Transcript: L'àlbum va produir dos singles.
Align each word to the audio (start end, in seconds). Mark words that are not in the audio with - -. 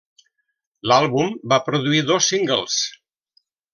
L'àlbum 0.91 1.29
va 1.53 1.59
produir 1.67 2.01
dos 2.09 2.31
singles. 2.33 2.79